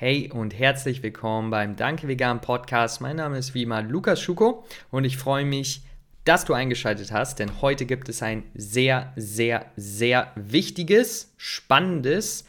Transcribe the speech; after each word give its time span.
Hey 0.00 0.30
und 0.32 0.56
herzlich 0.56 1.02
willkommen 1.02 1.50
beim 1.50 1.74
Danke 1.74 2.06
Vegan 2.06 2.40
Podcast. 2.40 3.00
Mein 3.00 3.16
Name 3.16 3.36
ist 3.36 3.54
wie 3.54 3.64
immer 3.64 3.82
Lukas 3.82 4.20
Schuko 4.20 4.64
und 4.92 5.02
ich 5.02 5.16
freue 5.16 5.44
mich, 5.44 5.82
dass 6.24 6.44
du 6.44 6.54
eingeschaltet 6.54 7.10
hast, 7.10 7.40
denn 7.40 7.60
heute 7.62 7.84
gibt 7.84 8.08
es 8.08 8.22
ein 8.22 8.44
sehr, 8.54 9.12
sehr, 9.16 9.66
sehr 9.74 10.30
wichtiges, 10.36 11.34
spannendes 11.36 12.44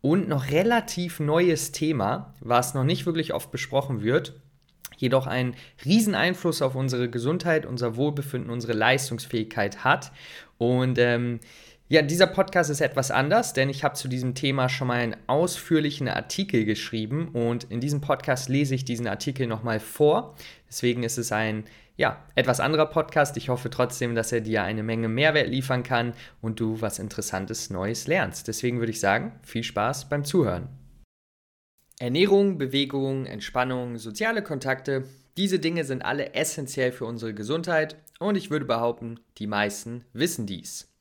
und 0.00 0.28
noch 0.30 0.50
relativ 0.50 1.20
neues 1.20 1.72
Thema, 1.72 2.32
was 2.40 2.72
noch 2.72 2.84
nicht 2.84 3.04
wirklich 3.04 3.34
oft 3.34 3.50
besprochen 3.50 4.00
wird, 4.00 4.40
jedoch 4.96 5.26
einen 5.26 5.56
riesen 5.84 6.14
Einfluss 6.14 6.62
auf 6.62 6.74
unsere 6.74 7.10
Gesundheit, 7.10 7.66
unser 7.66 7.96
Wohlbefinden, 7.96 8.50
unsere 8.50 8.72
Leistungsfähigkeit 8.72 9.84
hat. 9.84 10.10
Und 10.56 10.98
ähm, 10.98 11.40
ja, 11.88 12.00
dieser 12.00 12.26
Podcast 12.26 12.70
ist 12.70 12.80
etwas 12.80 13.10
anders, 13.10 13.52
denn 13.52 13.68
ich 13.68 13.84
habe 13.84 13.94
zu 13.94 14.08
diesem 14.08 14.34
Thema 14.34 14.70
schon 14.70 14.88
mal 14.88 15.00
einen 15.00 15.16
ausführlichen 15.26 16.08
Artikel 16.08 16.64
geschrieben 16.64 17.28
und 17.28 17.64
in 17.64 17.80
diesem 17.80 18.00
Podcast 18.00 18.48
lese 18.48 18.74
ich 18.74 18.86
diesen 18.86 19.06
Artikel 19.06 19.46
nochmal 19.46 19.80
vor. 19.80 20.34
Deswegen 20.66 21.02
ist 21.02 21.18
es 21.18 21.30
ein 21.30 21.64
ja, 21.96 22.24
etwas 22.34 22.58
anderer 22.58 22.86
Podcast. 22.86 23.36
Ich 23.36 23.50
hoffe 23.50 23.68
trotzdem, 23.68 24.14
dass 24.14 24.32
er 24.32 24.40
dir 24.40 24.62
eine 24.62 24.82
Menge 24.82 25.08
Mehrwert 25.08 25.48
liefern 25.48 25.82
kann 25.82 26.14
und 26.40 26.58
du 26.58 26.80
was 26.80 26.98
Interessantes 26.98 27.68
Neues 27.68 28.06
lernst. 28.06 28.48
Deswegen 28.48 28.78
würde 28.78 28.90
ich 28.90 29.00
sagen, 29.00 29.38
viel 29.42 29.62
Spaß 29.62 30.08
beim 30.08 30.24
Zuhören. 30.24 30.68
Ernährung, 32.00 32.56
Bewegung, 32.56 33.26
Entspannung, 33.26 33.98
soziale 33.98 34.42
Kontakte, 34.42 35.04
diese 35.36 35.58
Dinge 35.58 35.84
sind 35.84 36.02
alle 36.02 36.34
essentiell 36.34 36.92
für 36.92 37.04
unsere 37.04 37.34
Gesundheit 37.34 37.96
und 38.18 38.36
ich 38.36 38.50
würde 38.50 38.64
behaupten, 38.64 39.20
die 39.38 39.46
meisten 39.46 40.04
wissen 40.12 40.46
dies. 40.46 40.93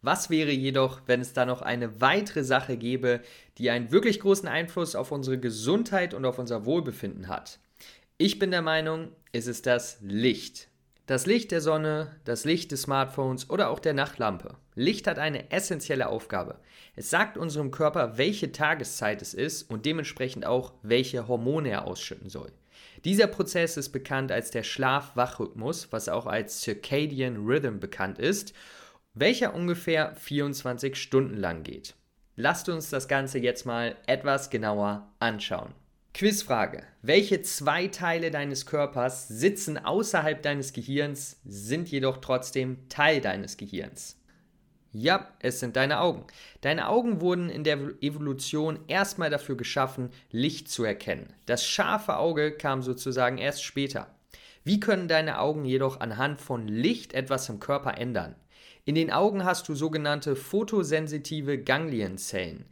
Was 0.00 0.30
wäre 0.30 0.52
jedoch, 0.52 1.00
wenn 1.06 1.20
es 1.20 1.32
da 1.32 1.44
noch 1.44 1.60
eine 1.60 2.00
weitere 2.00 2.44
Sache 2.44 2.76
gäbe, 2.76 3.20
die 3.58 3.70
einen 3.70 3.90
wirklich 3.90 4.20
großen 4.20 4.48
Einfluss 4.48 4.94
auf 4.94 5.10
unsere 5.10 5.38
Gesundheit 5.38 6.14
und 6.14 6.24
auf 6.24 6.38
unser 6.38 6.64
Wohlbefinden 6.64 7.26
hat? 7.26 7.58
Ich 8.16 8.38
bin 8.38 8.52
der 8.52 8.62
Meinung, 8.62 9.08
es 9.32 9.48
ist 9.48 9.66
das 9.66 9.98
Licht. 10.00 10.68
Das 11.06 11.26
Licht 11.26 11.50
der 11.50 11.60
Sonne, 11.60 12.14
das 12.24 12.44
Licht 12.44 12.70
des 12.70 12.82
Smartphones 12.82 13.50
oder 13.50 13.70
auch 13.70 13.80
der 13.80 13.94
Nachtlampe. 13.94 14.54
Licht 14.76 15.08
hat 15.08 15.18
eine 15.18 15.50
essentielle 15.50 16.08
Aufgabe. 16.08 16.60
Es 16.94 17.10
sagt 17.10 17.36
unserem 17.36 17.72
Körper, 17.72 18.18
welche 18.18 18.52
Tageszeit 18.52 19.20
es 19.20 19.34
ist 19.34 19.68
und 19.68 19.84
dementsprechend 19.84 20.46
auch, 20.46 20.74
welche 20.82 21.26
Hormone 21.26 21.70
er 21.70 21.86
ausschütten 21.86 22.28
soll. 22.28 22.52
Dieser 23.04 23.26
Prozess 23.26 23.76
ist 23.76 23.90
bekannt 23.90 24.30
als 24.30 24.52
der 24.52 24.62
Schlaf-Wach-Rhythmus, 24.62 25.88
was 25.90 26.08
auch 26.08 26.26
als 26.26 26.60
Circadian 26.60 27.36
Rhythm 27.46 27.80
bekannt 27.80 28.20
ist 28.20 28.54
welcher 29.20 29.54
ungefähr 29.54 30.14
24 30.14 30.96
Stunden 30.96 31.36
lang 31.36 31.62
geht. 31.62 31.94
Lasst 32.36 32.68
uns 32.68 32.90
das 32.90 33.08
Ganze 33.08 33.38
jetzt 33.38 33.66
mal 33.66 33.96
etwas 34.06 34.48
genauer 34.50 35.12
anschauen. 35.18 35.74
Quizfrage. 36.14 36.84
Welche 37.02 37.42
zwei 37.42 37.88
Teile 37.88 38.30
deines 38.30 38.66
Körpers 38.66 39.28
sitzen 39.28 39.78
außerhalb 39.78 40.42
deines 40.42 40.72
Gehirns, 40.72 41.40
sind 41.44 41.88
jedoch 41.88 42.18
trotzdem 42.18 42.88
Teil 42.88 43.20
deines 43.20 43.56
Gehirns? 43.56 44.20
Ja, 44.92 45.28
es 45.40 45.60
sind 45.60 45.76
deine 45.76 46.00
Augen. 46.00 46.24
Deine 46.60 46.88
Augen 46.88 47.20
wurden 47.20 47.50
in 47.50 47.62
der 47.62 47.78
Evolution 48.00 48.80
erstmal 48.88 49.30
dafür 49.30 49.56
geschaffen, 49.56 50.10
Licht 50.30 50.68
zu 50.68 50.82
erkennen. 50.82 51.34
Das 51.46 51.66
scharfe 51.66 52.16
Auge 52.16 52.52
kam 52.52 52.82
sozusagen 52.82 53.38
erst 53.38 53.62
später. 53.62 54.14
Wie 54.64 54.80
können 54.80 55.08
deine 55.08 55.40
Augen 55.40 55.64
jedoch 55.64 56.00
anhand 56.00 56.40
von 56.40 56.66
Licht 56.68 57.12
etwas 57.14 57.48
im 57.48 57.60
Körper 57.60 57.98
ändern? 57.98 58.34
In 58.88 58.94
den 58.94 59.12
Augen 59.12 59.44
hast 59.44 59.68
du 59.68 59.74
sogenannte 59.74 60.34
photosensitive 60.34 61.58
Ganglienzellen. 61.58 62.64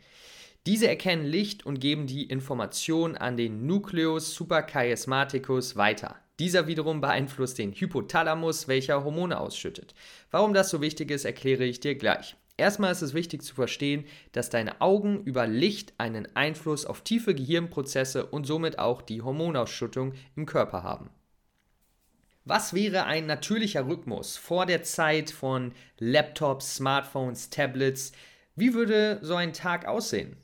Diese 0.65 0.89
erkennen 0.89 1.27
Licht 1.27 1.67
und 1.67 1.79
geben 1.79 2.07
die 2.07 2.25
Information 2.25 3.19
an 3.19 3.37
den 3.37 3.67
Nucleus 3.67 4.35
suprachiasmaticus 4.35 5.77
weiter. 5.77 6.17
Dieser 6.39 6.69
wiederum 6.69 7.03
beeinflusst 7.03 7.59
den 7.59 7.73
Hypothalamus, 7.73 8.67
welcher 8.67 9.05
Hormone 9.05 9.39
ausschüttet. 9.39 9.95
Warum 10.31 10.55
das 10.55 10.71
so 10.71 10.81
wichtig 10.81 11.11
ist, 11.11 11.27
erkläre 11.27 11.67
ich 11.67 11.81
dir 11.81 11.97
gleich. 11.97 12.35
Erstmal 12.57 12.93
ist 12.93 13.03
es 13.03 13.13
wichtig 13.13 13.43
zu 13.43 13.55
verstehen, 13.55 14.07
dass 14.33 14.49
deine 14.49 14.81
Augen 14.81 15.23
über 15.25 15.47
Licht 15.47 15.93
einen 15.99 16.35
Einfluss 16.35 16.87
auf 16.87 17.03
tiefe 17.03 17.35
Gehirnprozesse 17.35 18.25
und 18.25 18.47
somit 18.47 18.79
auch 18.79 19.03
die 19.03 19.21
Hormonausschüttung 19.21 20.15
im 20.35 20.47
Körper 20.47 20.83
haben. 20.83 21.11
Was 22.49 22.75
wäre 22.75 23.07
ein 23.07 23.27
natürlicher 23.27 23.89
Rhythmus 23.89 24.37
vor 24.37 24.67
der 24.67 24.85
Zeit 24.85 25.33
von 25.33 25.73
Laptops, 25.99 26.77
Smartphones, 26.77 27.51
Tablets? 27.51 28.13
Wie 28.55 28.73
würde 28.73 29.19
so 29.21 29.35
ein 29.35 29.53
Tag 29.53 29.85
aussehen? 29.85 30.37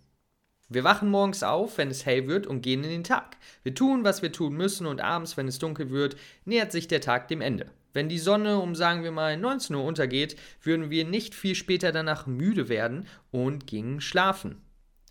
Wir 0.68 0.82
wachen 0.82 1.08
morgens 1.08 1.44
auf, 1.44 1.78
wenn 1.78 1.92
es 1.92 2.04
hell 2.04 2.26
wird 2.26 2.48
und 2.48 2.60
gehen 2.60 2.82
in 2.82 2.90
den 2.90 3.04
Tag. 3.04 3.36
Wir 3.62 3.76
tun, 3.76 4.02
was 4.02 4.20
wir 4.20 4.32
tun 4.32 4.54
müssen 4.54 4.86
und 4.86 5.00
abends, 5.00 5.36
wenn 5.36 5.46
es 5.46 5.60
dunkel 5.60 5.90
wird, 5.90 6.16
nähert 6.44 6.72
sich 6.72 6.88
der 6.88 7.00
Tag 7.00 7.28
dem 7.28 7.40
Ende. 7.40 7.70
Wenn 7.92 8.08
die 8.08 8.18
Sonne 8.18 8.58
um 8.58 8.74
sagen 8.74 9.04
wir 9.04 9.12
mal 9.12 9.36
19 9.36 9.76
Uhr 9.76 9.84
untergeht, 9.84 10.34
würden 10.60 10.90
wir 10.90 11.04
nicht 11.04 11.36
viel 11.36 11.54
später 11.54 11.92
danach 11.92 12.26
müde 12.26 12.68
werden 12.68 13.06
und 13.30 13.68
gingen 13.68 14.00
schlafen. 14.00 14.60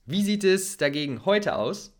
Wie 0.06 0.24
sieht 0.24 0.44
es 0.44 0.76
dagegen 0.76 1.24
heute 1.24 1.56
aus? 1.56 1.94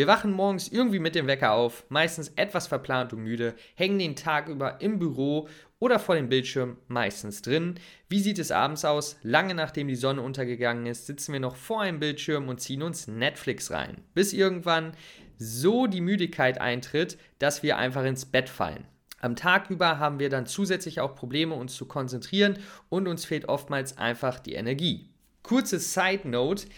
Wir 0.00 0.06
wachen 0.06 0.32
morgens 0.32 0.68
irgendwie 0.68 0.98
mit 0.98 1.14
dem 1.14 1.26
Wecker 1.26 1.52
auf, 1.52 1.84
meistens 1.90 2.32
etwas 2.36 2.66
verplant 2.68 3.12
und 3.12 3.22
müde, 3.22 3.54
hängen 3.74 3.98
den 3.98 4.16
Tag 4.16 4.48
über 4.48 4.80
im 4.80 4.98
Büro 4.98 5.46
oder 5.78 5.98
vor 5.98 6.14
dem 6.14 6.30
Bildschirm, 6.30 6.78
meistens 6.88 7.42
drin. 7.42 7.74
Wie 8.08 8.20
sieht 8.20 8.38
es 8.38 8.50
abends 8.50 8.86
aus? 8.86 9.18
Lange 9.22 9.54
nachdem 9.54 9.88
die 9.88 9.96
Sonne 9.96 10.22
untergegangen 10.22 10.86
ist, 10.86 11.06
sitzen 11.06 11.34
wir 11.34 11.40
noch 11.40 11.54
vor 11.54 11.82
einem 11.82 12.00
Bildschirm 12.00 12.48
und 12.48 12.62
ziehen 12.62 12.82
uns 12.82 13.08
Netflix 13.08 13.70
rein. 13.72 13.98
Bis 14.14 14.32
irgendwann 14.32 14.92
so 15.36 15.86
die 15.86 16.00
Müdigkeit 16.00 16.58
eintritt, 16.62 17.18
dass 17.38 17.62
wir 17.62 17.76
einfach 17.76 18.06
ins 18.06 18.24
Bett 18.24 18.48
fallen. 18.48 18.86
Am 19.20 19.36
Tag 19.36 19.68
über 19.68 19.98
haben 19.98 20.18
wir 20.18 20.30
dann 20.30 20.46
zusätzlich 20.46 21.00
auch 21.00 21.14
Probleme, 21.14 21.54
uns 21.54 21.74
zu 21.74 21.84
konzentrieren 21.84 22.58
und 22.88 23.06
uns 23.06 23.26
fehlt 23.26 23.50
oftmals 23.50 23.98
einfach 23.98 24.38
die 24.38 24.54
Energie. 24.54 25.10
Kurze 25.42 25.78
Side 25.78 26.26
Note: 26.26 26.68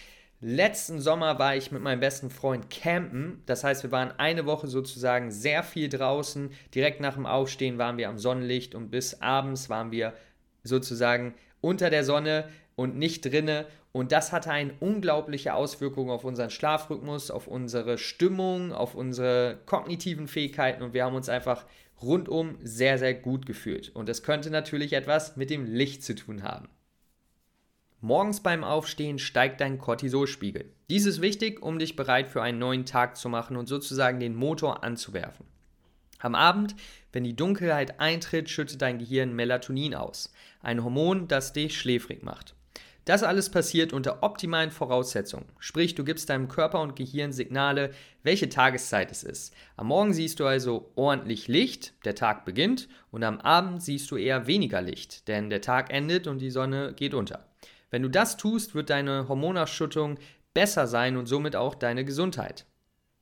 Letzten 0.44 1.00
Sommer 1.00 1.38
war 1.38 1.54
ich 1.54 1.70
mit 1.70 1.82
meinem 1.82 2.00
besten 2.00 2.28
Freund 2.28 2.69
campen. 2.69 3.44
Das 3.47 3.62
heißt, 3.62 3.84
wir 3.84 3.92
waren 3.92 4.10
eine 4.19 4.44
Woche 4.44 4.66
sozusagen 4.66 5.30
sehr 5.30 5.62
viel 5.62 5.88
draußen. 5.88 6.50
Direkt 6.75 7.00
nach 7.00 7.14
dem 7.14 7.26
Aufstehen 7.26 7.78
waren 7.78 7.97
wir 7.97 8.08
am 8.08 8.19
Sonnenlicht 8.19 8.75
und 8.75 8.91
bis 8.91 9.22
abends 9.22 9.70
waren 9.70 9.92
wir 9.92 10.14
sozusagen 10.64 11.34
unter 11.60 11.91
der 11.91 12.02
Sonne 12.02 12.48
und 12.75 12.97
nicht 12.97 13.25
drinne. 13.25 13.66
Und 13.92 14.10
das 14.10 14.32
hatte 14.32 14.50
eine 14.50 14.72
unglaubliche 14.81 15.54
Auswirkung 15.54 16.10
auf 16.10 16.25
unseren 16.25 16.50
Schlafrhythmus, 16.50 17.31
auf 17.31 17.47
unsere 17.47 17.97
Stimmung, 17.97 18.72
auf 18.72 18.97
unsere 18.97 19.60
kognitiven 19.64 20.26
Fähigkeiten 20.26 20.82
und 20.82 20.92
wir 20.92 21.04
haben 21.04 21.14
uns 21.14 21.28
einfach 21.28 21.66
rundum 22.02 22.58
sehr, 22.64 22.98
sehr 22.98 23.14
gut 23.14 23.47
gefühlt. 23.47 23.94
Und 23.94 24.08
das 24.08 24.25
könnte 24.25 24.50
natürlich 24.50 24.92
etwas 24.94 25.36
mit 25.36 25.50
dem 25.50 25.66
Licht 25.66 26.02
zu 26.02 26.16
tun 26.16 26.42
haben. 26.42 26.69
Morgens 28.04 28.40
beim 28.40 28.64
Aufstehen 28.64 29.20
steigt 29.20 29.60
dein 29.60 29.78
Cortisolspiegel. 29.78 30.64
Dies 30.90 31.06
ist 31.06 31.20
wichtig, 31.20 31.62
um 31.62 31.78
dich 31.78 31.94
bereit 31.94 32.26
für 32.26 32.42
einen 32.42 32.58
neuen 32.58 32.84
Tag 32.84 33.16
zu 33.16 33.28
machen 33.28 33.56
und 33.56 33.68
sozusagen 33.68 34.18
den 34.18 34.34
Motor 34.34 34.82
anzuwerfen. 34.82 35.46
Am 36.18 36.34
Abend, 36.34 36.74
wenn 37.12 37.22
die 37.22 37.36
Dunkelheit 37.36 38.00
eintritt, 38.00 38.50
schüttet 38.50 38.82
dein 38.82 38.98
Gehirn 38.98 39.36
Melatonin 39.36 39.94
aus, 39.94 40.32
ein 40.62 40.82
Hormon, 40.82 41.28
das 41.28 41.52
dich 41.52 41.78
schläfrig 41.78 42.24
macht. 42.24 42.56
Das 43.04 43.22
alles 43.22 43.50
passiert 43.50 43.92
unter 43.92 44.24
optimalen 44.24 44.72
Voraussetzungen, 44.72 45.46
sprich 45.60 45.94
du 45.94 46.02
gibst 46.02 46.28
deinem 46.28 46.48
Körper 46.48 46.80
und 46.80 46.96
Gehirn 46.96 47.32
Signale, 47.32 47.92
welche 48.24 48.48
Tageszeit 48.48 49.12
es 49.12 49.22
ist. 49.22 49.54
Am 49.76 49.86
Morgen 49.86 50.12
siehst 50.12 50.40
du 50.40 50.46
also 50.46 50.90
ordentlich 50.96 51.46
Licht, 51.46 51.94
der 52.04 52.16
Tag 52.16 52.44
beginnt, 52.46 52.88
und 53.12 53.22
am 53.22 53.40
Abend 53.40 53.80
siehst 53.80 54.10
du 54.10 54.16
eher 54.16 54.48
weniger 54.48 54.82
Licht, 54.82 55.28
denn 55.28 55.50
der 55.50 55.60
Tag 55.60 55.92
endet 55.92 56.26
und 56.26 56.40
die 56.40 56.50
Sonne 56.50 56.94
geht 56.94 57.14
unter. 57.14 57.46
Wenn 57.92 58.03
du 58.03 58.08
das 58.08 58.38
tust, 58.38 58.75
wird 58.75 58.88
deine 58.88 59.28
Hormonausschüttung 59.28 60.19
besser 60.54 60.86
sein 60.86 61.19
und 61.19 61.26
somit 61.26 61.54
auch 61.54 61.75
deine 61.75 62.06
Gesundheit. 62.06 62.64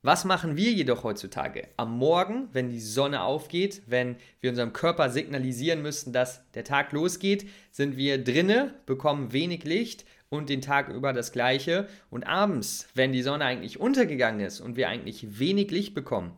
Was 0.02 0.24
machen 0.24 0.56
wir 0.56 0.70
jedoch 0.70 1.02
heutzutage? 1.02 1.66
Am 1.76 1.98
Morgen, 1.98 2.48
wenn 2.52 2.70
die 2.70 2.80
Sonne 2.80 3.22
aufgeht, 3.22 3.82
wenn 3.86 4.16
wir 4.40 4.50
unserem 4.50 4.72
Körper 4.72 5.10
signalisieren 5.10 5.82
müssen, 5.82 6.12
dass 6.12 6.48
der 6.52 6.62
Tag 6.62 6.92
losgeht, 6.92 7.48
sind 7.72 7.96
wir 7.96 8.22
drinne, 8.22 8.72
bekommen 8.86 9.32
wenig 9.32 9.64
Licht 9.64 10.04
und 10.28 10.48
den 10.48 10.62
Tag 10.62 10.88
über 10.88 11.12
das 11.12 11.32
gleiche. 11.32 11.88
Und 12.08 12.22
abends, 12.22 12.86
wenn 12.94 13.12
die 13.12 13.22
Sonne 13.22 13.46
eigentlich 13.46 13.80
untergegangen 13.80 14.40
ist 14.40 14.60
und 14.60 14.76
wir 14.76 14.88
eigentlich 14.88 15.40
wenig 15.40 15.72
Licht 15.72 15.94
bekommen, 15.94 16.30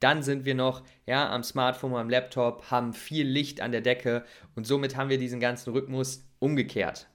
dann 0.00 0.24
sind 0.24 0.44
wir 0.44 0.56
noch 0.56 0.82
ja, 1.06 1.30
am 1.30 1.44
Smartphone, 1.44 1.94
am 1.94 2.10
Laptop, 2.10 2.68
haben 2.68 2.92
viel 2.92 3.28
Licht 3.28 3.60
an 3.60 3.70
der 3.70 3.80
Decke 3.80 4.24
und 4.56 4.66
somit 4.66 4.96
haben 4.96 5.08
wir 5.08 5.18
diesen 5.18 5.38
ganzen 5.38 5.72
Rhythmus 5.72 6.26
umgekehrt. 6.40 7.08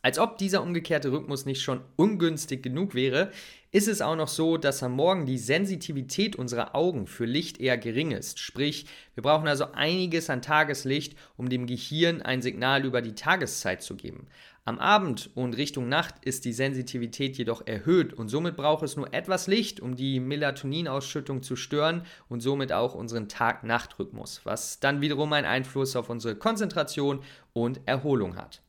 Als 0.00 0.20
ob 0.20 0.38
dieser 0.38 0.62
umgekehrte 0.62 1.10
Rhythmus 1.10 1.44
nicht 1.44 1.60
schon 1.60 1.80
ungünstig 1.96 2.62
genug 2.62 2.94
wäre, 2.94 3.32
ist 3.72 3.88
es 3.88 4.00
auch 4.00 4.14
noch 4.14 4.28
so, 4.28 4.56
dass 4.56 4.82
am 4.84 4.92
Morgen 4.92 5.26
die 5.26 5.38
Sensitivität 5.38 6.36
unserer 6.36 6.76
Augen 6.76 7.08
für 7.08 7.26
Licht 7.26 7.60
eher 7.60 7.76
gering 7.76 8.12
ist. 8.12 8.38
Sprich, 8.38 8.86
wir 9.14 9.24
brauchen 9.24 9.48
also 9.48 9.72
einiges 9.72 10.30
an 10.30 10.40
Tageslicht, 10.40 11.16
um 11.36 11.48
dem 11.48 11.66
Gehirn 11.66 12.22
ein 12.22 12.42
Signal 12.42 12.84
über 12.84 13.02
die 13.02 13.16
Tageszeit 13.16 13.82
zu 13.82 13.96
geben. 13.96 14.28
Am 14.64 14.78
Abend 14.78 15.30
und 15.34 15.56
Richtung 15.56 15.88
Nacht 15.88 16.14
ist 16.22 16.44
die 16.44 16.52
Sensitivität 16.52 17.36
jedoch 17.36 17.66
erhöht 17.66 18.12
und 18.12 18.28
somit 18.28 18.56
braucht 18.56 18.84
es 18.84 18.96
nur 18.96 19.12
etwas 19.12 19.46
Licht, 19.48 19.80
um 19.80 19.96
die 19.96 20.20
Melatoninausschüttung 20.20 21.42
zu 21.42 21.56
stören 21.56 22.02
und 22.28 22.40
somit 22.40 22.72
auch 22.72 22.94
unseren 22.94 23.28
Tag-Nacht-Rhythmus, 23.28 24.42
was 24.44 24.78
dann 24.78 25.00
wiederum 25.00 25.32
einen 25.32 25.46
Einfluss 25.46 25.96
auf 25.96 26.08
unsere 26.08 26.36
Konzentration 26.36 27.24
und 27.52 27.80
Erholung 27.86 28.36
hat. 28.36 28.62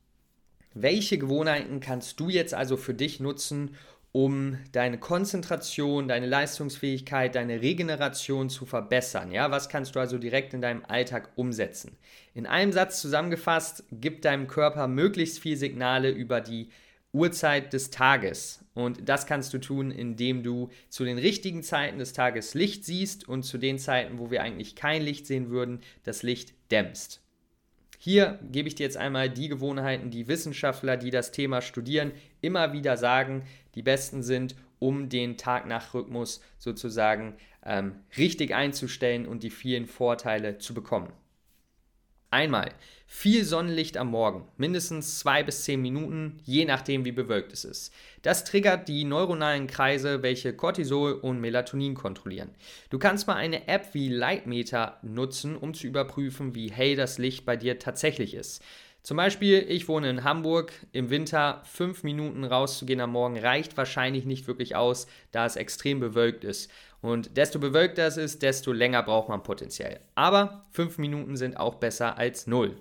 Welche 0.73 1.17
Gewohnheiten 1.17 1.79
kannst 1.79 2.19
du 2.19 2.29
jetzt 2.29 2.53
also 2.53 2.77
für 2.77 2.93
dich 2.93 3.19
nutzen, 3.19 3.75
um 4.11 4.57
deine 4.71 4.97
Konzentration, 4.97 6.07
deine 6.07 6.25
Leistungsfähigkeit, 6.25 7.35
deine 7.35 7.61
Regeneration 7.61 8.49
zu 8.49 8.65
verbessern. 8.65 9.31
Ja, 9.31 9.51
was 9.51 9.69
kannst 9.69 9.95
du 9.95 9.99
also 9.99 10.17
direkt 10.17 10.53
in 10.53 10.61
deinem 10.61 10.83
Alltag 10.85 11.29
umsetzen? 11.35 11.95
In 12.33 12.47
einem 12.47 12.71
Satz 12.71 13.01
zusammengefasst, 13.01 13.83
gib 13.91 14.23
deinem 14.23 14.47
Körper 14.47 14.87
möglichst 14.87 15.39
viel 15.39 15.57
Signale 15.57 16.09
über 16.09 16.41
die 16.41 16.69
Uhrzeit 17.11 17.73
des 17.73 17.91
Tages. 17.91 18.65
Und 18.73 19.07
das 19.07 19.25
kannst 19.25 19.53
du 19.53 19.59
tun, 19.59 19.91
indem 19.91 20.41
du 20.41 20.69
zu 20.89 21.05
den 21.05 21.17
richtigen 21.17 21.63
Zeiten 21.63 21.99
des 21.99 22.13
Tages 22.13 22.53
Licht 22.53 22.85
siehst 22.85 23.27
und 23.27 23.43
zu 23.43 23.57
den 23.57 23.77
Zeiten, 23.77 24.19
wo 24.19 24.31
wir 24.31 24.41
eigentlich 24.41 24.75
kein 24.75 25.01
Licht 25.01 25.27
sehen 25.27 25.49
würden, 25.49 25.81
das 26.03 26.23
Licht 26.23 26.53
dämmst. 26.71 27.21
Hier 28.01 28.39
gebe 28.49 28.69
ich 28.69 28.75
dir 28.75 28.83
jetzt 28.83 28.95
einmal 28.95 29.29
die 29.29 29.49
Gewohnheiten, 29.49 30.09
die 30.09 30.29
Wissenschaftler, 30.29 30.95
die 30.95 31.11
das 31.11 31.33
Thema 31.33 31.61
studieren, 31.61 32.13
immer 32.39 32.71
wieder 32.71 32.95
sagen, 32.95 33.43
die 33.75 33.83
besten 33.83 34.23
sind, 34.23 34.55
um 34.79 35.09
den 35.09 35.35
Tag-Nacht-Rhythmus 35.35 36.41
sozusagen 36.57 37.35
ähm, 37.65 37.95
richtig 38.17 38.55
einzustellen 38.55 39.27
und 39.27 39.43
die 39.43 39.49
vielen 39.49 39.85
Vorteile 39.85 40.59
zu 40.59 40.73
bekommen. 40.73 41.11
Einmal 42.31 42.69
viel 43.07 43.43
Sonnenlicht 43.43 43.97
am 43.97 44.11
Morgen, 44.11 44.47
mindestens 44.57 45.17
zwei 45.17 45.41
bis 45.41 45.63
zehn 45.63 45.81
Minuten, 45.81 46.39
je 46.45 46.65
nachdem 46.65 47.05
wie 47.05 47.11
bewölkt 47.11 47.51
es 47.53 47.65
ist. 47.65 47.91
Das 48.21 48.45
triggert 48.45 48.87
die 48.87 49.03
neuronalen 49.03 49.65
Kreise, 49.65 50.21
welche 50.21 50.53
Cortisol 50.53 51.13
und 51.13 51.41
Melatonin 51.41 51.95
kontrollieren. 51.95 52.51
Du 52.91 52.99
kannst 52.99 53.25
mal 53.25 53.35
eine 53.35 53.67
App 53.67 53.95
wie 53.95 54.09
Lightmeter 54.09 54.99
nutzen, 55.01 55.57
um 55.57 55.73
zu 55.73 55.87
überprüfen, 55.87 56.53
wie 56.53 56.71
hell 56.71 56.95
das 56.95 57.17
Licht 57.17 57.45
bei 57.45 57.57
dir 57.57 57.79
tatsächlich 57.79 58.35
ist. 58.35 58.61
Zum 59.01 59.17
Beispiel, 59.17 59.65
ich 59.67 59.87
wohne 59.87 60.09
in 60.09 60.23
Hamburg. 60.23 60.73
Im 60.91 61.09
Winter 61.09 61.61
fünf 61.65 62.03
Minuten 62.03 62.43
rauszugehen 62.43 63.01
am 63.01 63.11
Morgen 63.11 63.39
reicht 63.39 63.77
wahrscheinlich 63.77 64.25
nicht 64.25 64.47
wirklich 64.47 64.75
aus, 64.75 65.07
da 65.31 65.45
es 65.45 65.55
extrem 65.55 65.99
bewölkt 65.99 66.43
ist. 66.43 66.69
Und 67.01 67.37
desto 67.37 67.59
bewölkter 67.59 68.05
es 68.05 68.17
ist, 68.17 68.41
desto 68.41 68.73
länger 68.73 69.03
braucht 69.03 69.29
man 69.29 69.43
potenziell. 69.43 69.99
Aber 70.15 70.65
fünf 70.71 70.97
Minuten 70.97 71.37
sind 71.37 71.57
auch 71.57 71.75
besser 71.75 72.17
als 72.17 72.45
null. 72.45 72.75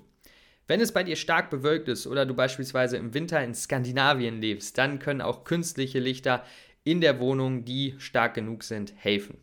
Wenn 0.66 0.80
es 0.80 0.92
bei 0.92 1.02
dir 1.02 1.16
stark 1.16 1.50
bewölkt 1.50 1.88
ist 1.88 2.06
oder 2.06 2.26
du 2.26 2.34
beispielsweise 2.34 2.98
im 2.98 3.14
Winter 3.14 3.42
in 3.42 3.54
Skandinavien 3.54 4.40
lebst, 4.40 4.76
dann 4.76 4.98
können 4.98 5.22
auch 5.22 5.44
künstliche 5.44 5.98
Lichter 5.98 6.44
in 6.84 7.00
der 7.00 7.20
Wohnung, 7.20 7.64
die 7.64 7.94
stark 7.98 8.34
genug 8.34 8.64
sind, 8.64 8.92
helfen. 8.96 9.38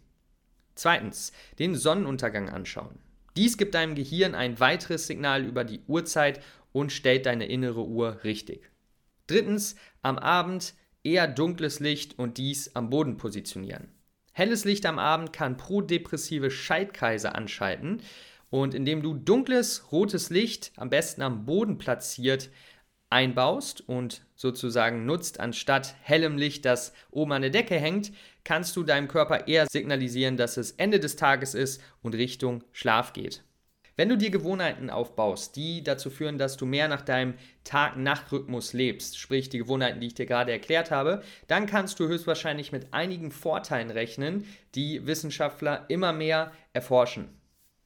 Zweitens, 0.76 1.32
den 1.58 1.74
Sonnenuntergang 1.74 2.50
anschauen. 2.50 3.00
Dies 3.38 3.58
gibt 3.58 3.76
deinem 3.76 3.96
Gehirn 3.96 4.36
ein 4.36 4.60
weiteres 4.60 5.08
Signal 5.08 5.46
über 5.46 5.64
die 5.64 5.82
Uhrzeit 5.88 6.42
und 6.76 6.92
stellt 6.92 7.26
deine 7.26 7.46
innere 7.46 7.86
Uhr 7.86 8.26
richtig. 8.26 8.70
Drittens, 9.28 9.78
am 10.02 10.18
Abend 10.18 10.74
eher 11.04 11.26
dunkles 11.26 11.80
Licht 11.80 12.20
und 12.20 12.38
dies 12.38 12.76
am 12.76 12.90
Boden 12.90 13.16
positionieren. 13.16 13.94
Helles 14.34 14.66
Licht 14.66 14.86
am 14.86 15.00
Abend 15.00 15.32
kann 15.32 15.56
prodepressive 15.56 16.52
Schaltkreise 16.52 17.34
anschalten 17.34 18.02
und 18.50 18.74
indem 18.74 19.02
du 19.02 19.14
dunkles, 19.14 19.90
rotes 19.94 20.30
Licht 20.30 20.74
am 20.76 20.90
besten 20.90 21.22
am 21.22 21.46
Boden 21.46 21.78
platziert 21.78 22.50
einbaust 23.10 23.88
und 23.88 24.26
sozusagen 24.36 25.06
nutzt, 25.06 25.40
anstatt 25.40 25.96
hellem 26.02 26.38
Licht, 26.38 26.66
das 26.66 26.92
oben 27.10 27.32
an 27.32 27.44
der 27.44 27.52
Decke 27.52 27.76
hängt, 27.76 28.12
kannst 28.44 28.76
du 28.76 28.84
deinem 28.84 29.08
Körper 29.08 29.48
eher 29.48 29.68
signalisieren, 29.72 30.36
dass 30.36 30.58
es 30.58 30.72
Ende 30.72 31.00
des 31.00 31.16
Tages 31.16 31.54
ist 31.54 31.82
und 32.02 32.16
Richtung 32.16 32.66
Schlaf 32.74 33.14
geht. 33.14 33.45
Wenn 33.98 34.10
du 34.10 34.18
dir 34.18 34.30
Gewohnheiten 34.30 34.90
aufbaust, 34.90 35.56
die 35.56 35.82
dazu 35.82 36.10
führen, 36.10 36.38
dass 36.38 36.58
du 36.58 36.66
mehr 36.66 36.90
nach 36.90 37.02
deinem 37.02 37.36
Tag-Nacht-Rhythmus 37.64 38.74
lebst, 38.74 39.18
sprich 39.18 39.48
die 39.48 39.60
Gewohnheiten, 39.60 40.02
die 40.02 40.08
ich 40.08 40.14
dir 40.16 40.26
gerade 40.26 40.52
erklärt 40.52 40.92
habe, 40.92 41.24
dann 41.48 41.66
kannst 41.66 42.02
du 42.02 42.08
höchstwahrscheinlich 42.08 42.74
mit 42.74 42.94
einigen 42.94 43.32
Vorteilen 43.32 43.92
rechnen, 43.92 44.46
die 44.76 45.08
Wissenschaftler 45.08 45.86
immer 45.88 46.12
mehr 46.12 46.52
erforschen. 46.74 47.30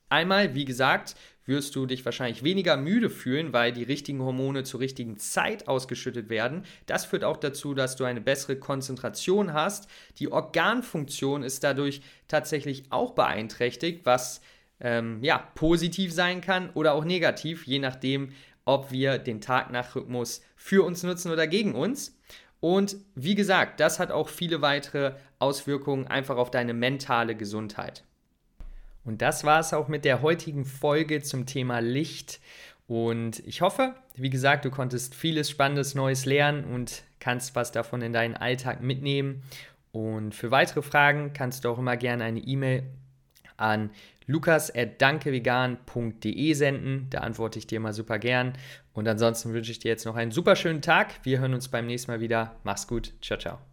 Einmal, 0.09 0.55
wie 0.55 0.65
gesagt, 0.65 1.15
wirst 1.45 1.75
du 1.75 1.85
dich 1.85 2.03
wahrscheinlich 2.05 2.43
weniger 2.43 2.75
müde 2.75 3.11
fühlen, 3.11 3.53
weil 3.53 3.71
die 3.71 3.83
richtigen 3.83 4.23
Hormone 4.23 4.63
zur 4.63 4.79
richtigen 4.79 5.17
Zeit 5.17 5.67
ausgeschüttet 5.67 6.29
werden. 6.29 6.63
Das 6.87 7.05
führt 7.05 7.23
auch 7.23 7.37
dazu, 7.37 7.75
dass 7.75 7.95
du 7.95 8.05
eine 8.05 8.21
bessere 8.21 8.55
Konzentration 8.55 9.53
hast. 9.53 9.87
Die 10.17 10.31
Organfunktion 10.31 11.43
ist 11.43 11.63
dadurch 11.63 12.01
tatsächlich 12.27 12.85
auch 12.91 13.11
beeinträchtigt, 13.11 14.07
was 14.07 14.41
ähm, 14.79 15.23
ja, 15.23 15.37
positiv 15.55 16.13
sein 16.13 16.41
kann 16.41 16.69
oder 16.71 16.93
auch 16.93 17.05
negativ, 17.05 17.65
je 17.67 17.79
nachdem, 17.79 18.31
ob 18.65 18.91
wir 18.91 19.17
den 19.17 19.41
Tag-Nacht-Rhythmus 19.41 20.41
für 20.55 20.83
uns 20.83 21.03
nutzen 21.03 21.31
oder 21.31 21.47
gegen 21.47 21.75
uns. 21.75 22.17
Und 22.59 22.97
wie 23.15 23.35
gesagt, 23.35 23.79
das 23.79 23.99
hat 23.99 24.11
auch 24.11 24.29
viele 24.29 24.61
weitere 24.61 25.13
Auswirkungen 25.39 26.07
einfach 26.07 26.37
auf 26.37 26.51
deine 26.51 26.73
mentale 26.73 27.35
Gesundheit. 27.35 28.03
Und 29.05 29.21
das 29.21 29.43
war 29.43 29.59
es 29.59 29.73
auch 29.73 29.87
mit 29.87 30.05
der 30.05 30.21
heutigen 30.21 30.65
Folge 30.65 31.21
zum 31.21 31.45
Thema 31.45 31.79
Licht. 31.79 32.39
Und 32.85 33.39
ich 33.47 33.61
hoffe, 33.61 33.95
wie 34.15 34.29
gesagt, 34.29 34.65
du 34.65 34.71
konntest 34.71 35.15
vieles 35.15 35.49
Spannendes 35.49 35.95
Neues 35.95 36.25
lernen 36.25 36.65
und 36.65 37.03
kannst 37.19 37.55
was 37.55 37.71
davon 37.71 38.01
in 38.01 38.13
deinen 38.13 38.35
Alltag 38.35 38.81
mitnehmen. 38.81 39.43
Und 39.91 40.35
für 40.35 40.51
weitere 40.51 40.81
Fragen 40.81 41.33
kannst 41.33 41.65
du 41.65 41.69
auch 41.69 41.79
immer 41.79 41.97
gerne 41.97 42.23
eine 42.23 42.39
E-Mail 42.39 42.83
an 43.57 43.89
lukas.dankevegan.de 44.29 46.53
senden. 46.53 47.07
Da 47.09 47.19
antworte 47.19 47.59
ich 47.59 47.67
dir 47.67 47.79
mal 47.79 47.93
super 47.93 48.19
gern. 48.19 48.53
Und 48.93 49.07
ansonsten 49.07 49.53
wünsche 49.53 49.71
ich 49.71 49.79
dir 49.79 49.89
jetzt 49.89 50.05
noch 50.05 50.15
einen 50.15 50.31
super 50.31 50.55
schönen 50.55 50.81
Tag. 50.81 51.15
Wir 51.23 51.39
hören 51.39 51.55
uns 51.55 51.67
beim 51.67 51.87
nächsten 51.87 52.11
Mal 52.11 52.21
wieder. 52.21 52.55
Mach's 52.63 52.87
gut. 52.87 53.13
Ciao, 53.21 53.39
ciao. 53.39 53.68